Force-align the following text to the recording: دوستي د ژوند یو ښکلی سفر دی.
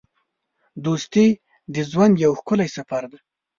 دوستي 0.85 1.27
د 1.73 1.75
ژوند 1.89 2.13
یو 2.25 2.31
ښکلی 2.39 2.67
سفر 2.77 3.03
دی. 3.11 3.19